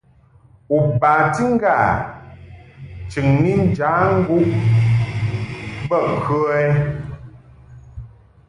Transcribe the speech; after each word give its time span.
U 0.75 0.77
bati 1.01 1.43
ŋgâ 1.53 1.75
chɨŋni 3.11 3.53
njaŋguʼ 3.71 4.49
bə 5.89 5.97
kə? 6.25 6.39